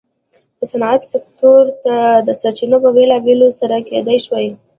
د 0.57 0.61
صنعت 0.71 1.01
سکتور 1.13 1.63
ته 1.83 1.95
د 2.27 2.29
سرچینو 2.41 2.77
په 2.83 2.89
بېلولو 2.95 3.47
سره 3.59 3.85
کېدای 3.89 4.17
شوای. 4.25 4.47